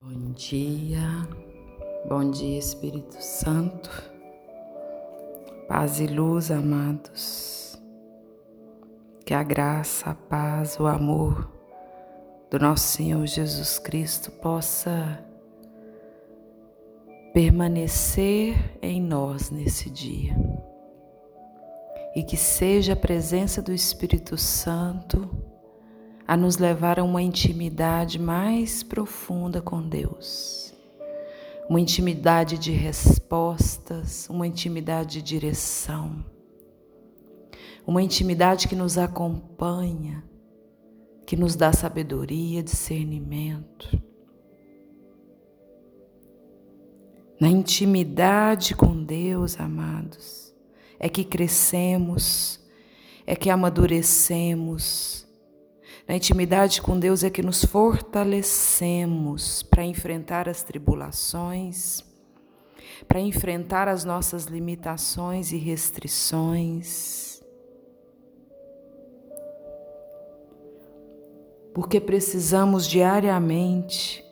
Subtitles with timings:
[0.00, 1.28] Bom dia,
[2.08, 3.90] bom dia Espírito Santo,
[5.66, 7.76] paz e luz, amados.
[9.26, 11.50] Que a graça, a paz, o amor
[12.48, 15.18] do nosso Senhor Jesus Cristo possa
[17.34, 20.36] permanecer em nós nesse dia.
[22.14, 25.28] E que seja a presença do Espírito Santo
[26.28, 30.74] a nos levar a uma intimidade mais profunda com Deus.
[31.70, 36.22] Uma intimidade de respostas, uma intimidade de direção,
[37.86, 40.22] uma intimidade que nos acompanha,
[41.26, 43.98] que nos dá sabedoria, discernimento.
[47.40, 50.54] Na intimidade com Deus, amados,
[50.98, 52.60] é que crescemos,
[53.26, 55.27] é que amadurecemos,
[56.08, 62.02] na intimidade com Deus é que nos fortalecemos para enfrentar as tribulações,
[63.06, 67.42] para enfrentar as nossas limitações e restrições.
[71.74, 74.24] Porque precisamos diariamente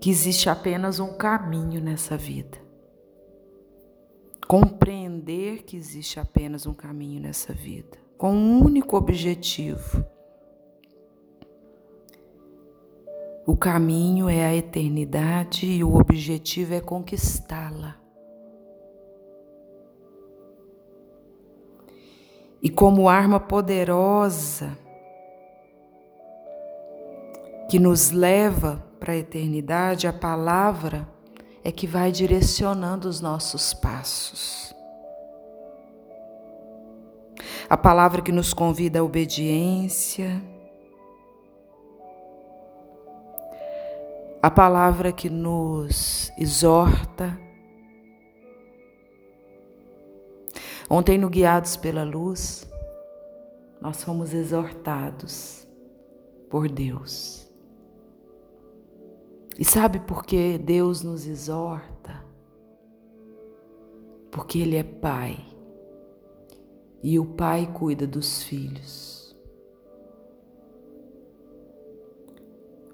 [0.00, 2.60] que existe apenas um caminho nessa vida.
[4.48, 10.06] Compreender que existe apenas um caminho nessa vida com um único objetivo.
[13.44, 17.96] O caminho é a eternidade e o objetivo é conquistá-la.
[22.62, 24.78] E como arma poderosa
[27.68, 31.08] que nos leva para a eternidade, a palavra
[31.64, 34.71] é que vai direcionando os nossos passos.
[37.68, 40.42] A palavra que nos convida à obediência,
[44.42, 47.38] a palavra que nos exorta.
[50.90, 52.68] Ontem, no Guiados pela Luz,
[53.80, 55.66] nós fomos exortados
[56.50, 57.48] por Deus.
[59.58, 62.24] E sabe por que Deus nos exorta?
[64.30, 65.51] Porque Ele é Pai
[67.02, 69.36] e o pai cuida dos filhos.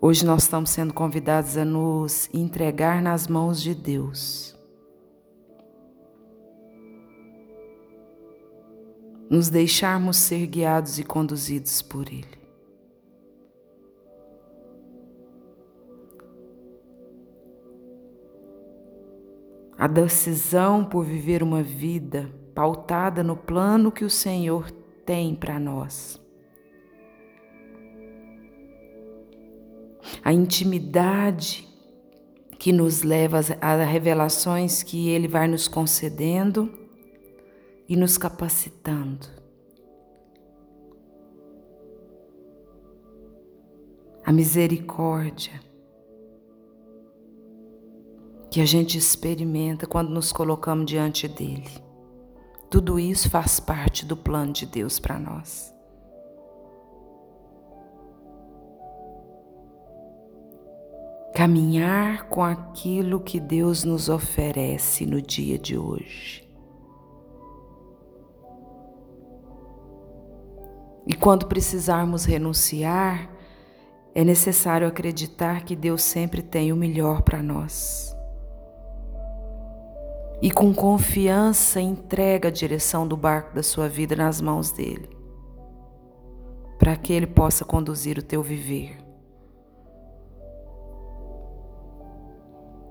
[0.00, 4.56] Hoje nós estamos sendo convidados a nos entregar nas mãos de Deus.
[9.28, 12.38] Nos deixarmos ser guiados e conduzidos por Ele.
[19.76, 24.68] A decisão por viver uma vida pautada no plano que o Senhor
[25.06, 26.20] tem para nós.
[30.24, 31.68] A intimidade
[32.58, 36.68] que nos leva a revelações que Ele vai nos concedendo
[37.88, 39.28] e nos capacitando.
[44.24, 45.60] A misericórdia
[48.50, 51.87] que a gente experimenta quando nos colocamos diante dele.
[52.70, 55.74] Tudo isso faz parte do plano de Deus para nós.
[61.34, 66.46] Caminhar com aquilo que Deus nos oferece no dia de hoje.
[71.06, 73.30] E quando precisarmos renunciar,
[74.14, 78.17] é necessário acreditar que Deus sempre tem o melhor para nós
[80.40, 85.08] e com confiança entrega a direção do barco da sua vida nas mãos dele,
[86.78, 88.98] para que ele possa conduzir o teu viver.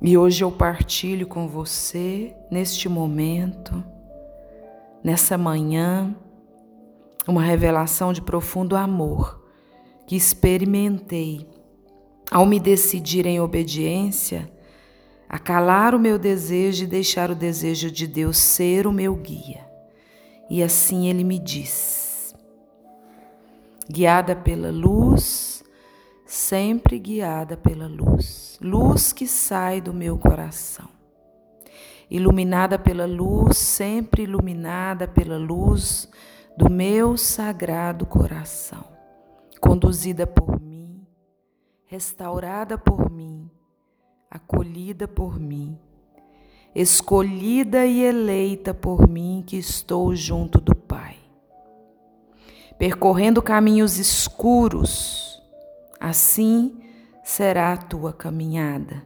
[0.00, 3.84] E hoje eu partilho com você, neste momento,
[5.02, 6.14] nessa manhã,
[7.26, 9.44] uma revelação de profundo amor
[10.06, 11.46] que experimentei
[12.30, 14.50] ao me decidir em obediência
[15.28, 19.68] a calar o meu desejo e deixar o desejo de Deus ser o meu guia.
[20.48, 22.34] E assim ele me diz:
[23.90, 25.62] guiada pela luz,
[26.24, 30.88] sempre guiada pela luz, luz que sai do meu coração.
[32.10, 36.08] Iluminada pela luz, sempre iluminada pela luz
[36.56, 38.82] do meu sagrado coração,
[39.60, 41.06] conduzida por mim,
[41.84, 43.50] restaurada por mim
[44.30, 45.78] acolhida por mim,
[46.74, 51.16] escolhida e eleita por mim que estou junto do Pai.
[52.78, 55.42] Percorrendo caminhos escuros,
[55.98, 56.80] assim
[57.24, 59.04] será a tua caminhada.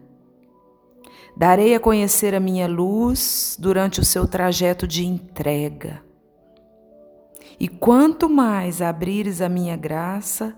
[1.36, 6.04] Darei a conhecer a minha luz durante o seu trajeto de entrega.
[7.58, 10.54] E quanto mais abrires a minha graça,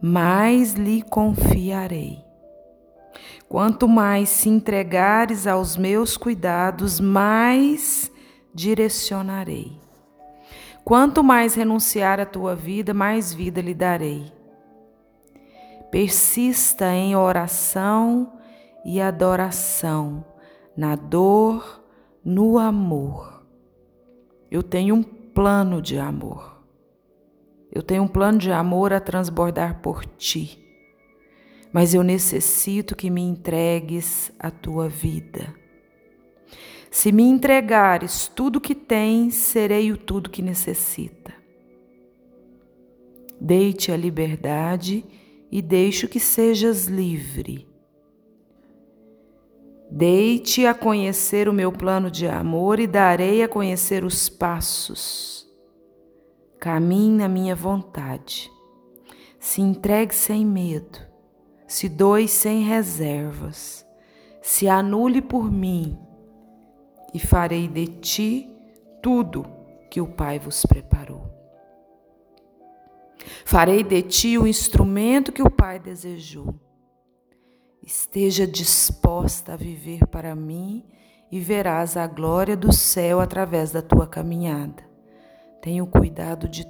[0.00, 2.23] mais lhe confiarei.
[3.48, 8.10] Quanto mais se entregares aos meus cuidados, mais
[8.52, 9.78] direcionarei.
[10.84, 14.32] Quanto mais renunciar à tua vida, mais vida lhe darei.
[15.90, 18.32] Persista em oração
[18.84, 20.24] e adoração,
[20.76, 21.82] na dor,
[22.24, 23.46] no amor.
[24.50, 26.62] Eu tenho um plano de amor.
[27.72, 30.63] Eu tenho um plano de amor a transbordar por ti.
[31.74, 35.52] Mas eu necessito que me entregues a tua vida.
[36.88, 41.34] Se me entregares tudo que tens, serei o tudo que necessita.
[43.40, 45.04] Deite a liberdade
[45.50, 47.66] e deixo que sejas livre.
[49.90, 55.44] Deite a conhecer o meu plano de amor e darei a conhecer os passos.
[56.60, 58.48] Caminhe na minha vontade.
[59.40, 61.13] Se entregue sem medo.
[61.66, 63.86] Se doe sem reservas.
[64.42, 65.98] Se anule por mim
[67.12, 68.50] e farei de ti
[69.02, 69.46] tudo
[69.90, 71.32] que o Pai vos preparou.
[73.44, 76.54] Farei de ti o instrumento que o Pai desejou.
[77.82, 80.84] Esteja disposta a viver para mim
[81.30, 84.82] e verás a glória do céu através da tua caminhada.
[85.60, 86.66] Tenho cuidado de.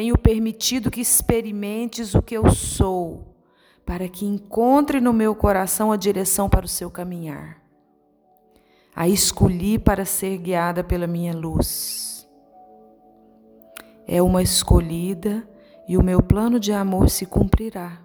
[0.00, 3.36] Tenho permitido que experimentes o que eu sou,
[3.84, 7.60] para que encontre no meu coração a direção para o seu caminhar
[8.96, 12.26] a escolhi para ser guiada pela minha luz.
[14.06, 15.46] É uma escolhida
[15.86, 18.00] e o meu plano de amor se cumprirá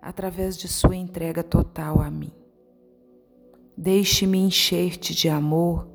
[0.00, 2.32] através de sua entrega total a mim.
[3.76, 5.88] Deixe-me encher-te de amor,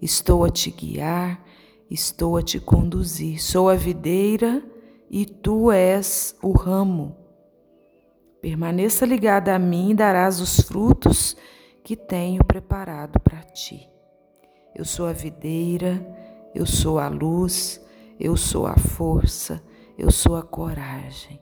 [0.00, 1.40] estou a te guiar,
[1.88, 3.40] estou a te conduzir.
[3.40, 4.71] Sou a videira
[5.12, 7.14] e tu és o ramo.
[8.40, 11.36] Permaneça ligada a mim e darás os frutos
[11.84, 13.90] que tenho preparado para ti.
[14.74, 16.00] Eu sou a videira,
[16.54, 17.78] eu sou a luz,
[18.18, 19.62] eu sou a força,
[19.98, 21.38] eu sou a coragem.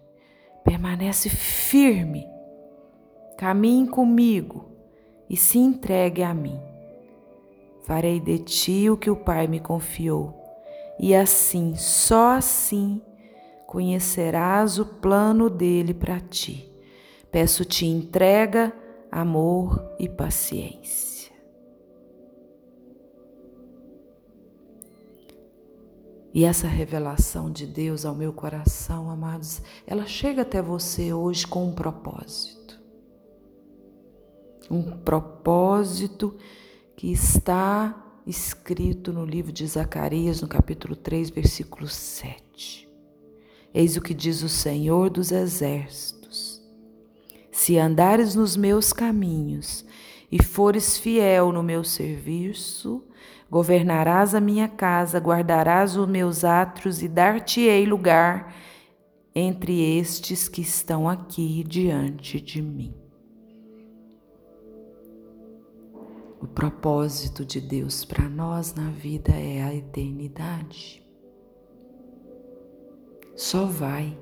[0.64, 2.26] Permanece firme,
[3.38, 4.72] caminhe comigo
[5.28, 6.60] e se entregue a mim.
[7.84, 10.34] Farei de ti o que o Pai me confiou,
[10.98, 13.00] e assim, só assim,
[13.70, 16.68] conhecerás o plano dele para ti.
[17.30, 18.72] Peço-te entrega
[19.12, 21.32] amor e paciência.
[26.34, 31.68] E essa revelação de Deus ao meu coração, amados, ela chega até você hoje com
[31.68, 32.76] um propósito.
[34.68, 36.36] Um propósito
[36.96, 42.89] que está escrito no livro de Zacarias, no capítulo 3, versículo 7.
[43.72, 46.20] Eis o que diz o Senhor dos Exércitos
[47.60, 49.84] se andares nos meus caminhos
[50.32, 53.04] e fores fiel no meu serviço,
[53.50, 58.54] governarás a minha casa, guardarás os meus átrios e dar-te-ei lugar
[59.34, 62.94] entre estes que estão aqui diante de mim.
[66.40, 71.02] O propósito de Deus para nós na vida é a eternidade.
[73.40, 74.14] Só vai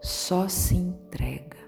[0.00, 1.58] só se entrega.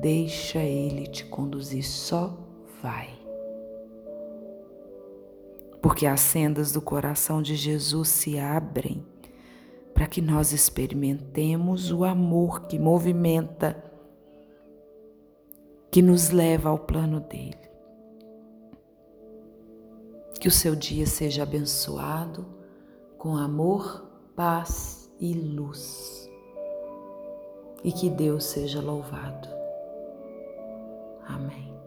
[0.00, 2.36] Deixa Ele te conduzir, só
[2.82, 3.08] vai.
[5.80, 9.04] Porque as sendas do coração de Jesus se abrem
[9.94, 13.82] para que nós experimentemos o amor que movimenta,
[15.90, 17.68] que nos leva ao plano dele.
[20.40, 22.57] Que o seu dia seja abençoado
[23.18, 24.06] com amor,
[24.36, 26.30] paz e luz
[27.82, 29.48] e que Deus seja louvado.
[31.26, 31.77] Amém.